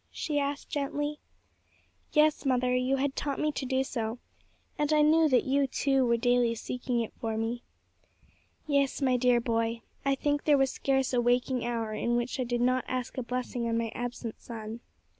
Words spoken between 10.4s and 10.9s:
there was